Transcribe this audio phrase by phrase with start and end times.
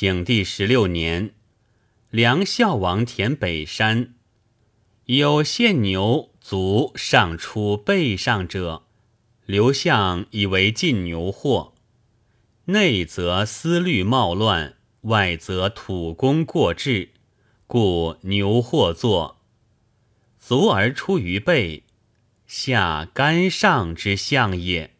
[0.00, 1.34] 景帝十六年，
[2.10, 4.14] 梁孝王田北山，
[5.06, 8.84] 有献牛卒上出背上者，
[9.44, 11.74] 刘向以为进牛祸，
[12.66, 17.08] 内则思虑冒乱，外则土工过滞，
[17.66, 19.40] 故牛祸作。
[20.38, 21.82] 足而出于背，
[22.46, 24.94] 下干上之象也。